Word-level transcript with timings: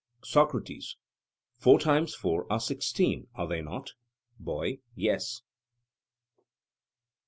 SOCRATES: 0.23 0.97
Four 1.59 1.77
times 1.77 2.15
four 2.15 2.51
are 2.51 2.59
sixteen 2.59 3.27
are 3.35 3.47
they 3.47 3.61
not? 3.61 3.91
BOY: 4.39 4.79
Yes. 4.95 5.43